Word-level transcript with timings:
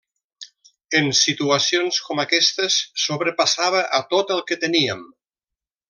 En 0.99 1.09
situacions 1.19 1.99
com 2.07 2.23
aquestes 2.25 2.79
sobrepassava 3.05 3.85
a 3.99 4.01
tot 4.15 4.35
el 4.39 4.43
que 4.51 4.59
teníem. 4.65 5.07